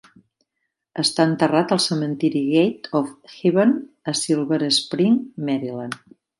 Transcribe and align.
Està 1.03 1.25
enterrat 1.31 1.73
al 1.75 1.81
cementiri 1.85 2.41
Gate 2.47 2.93
of 3.01 3.13
Heaven 3.35 3.77
a 4.13 4.17
Silver 4.25 4.63
Spring, 4.81 5.25
Maryland. 5.53 6.05